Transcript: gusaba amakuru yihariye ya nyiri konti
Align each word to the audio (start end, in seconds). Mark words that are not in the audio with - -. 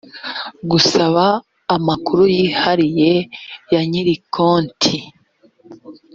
gusaba 0.71 1.23
amakuru 1.75 2.23
yihariye 2.35 3.11
ya 3.73 3.81
nyiri 3.89 4.15
konti 4.33 4.95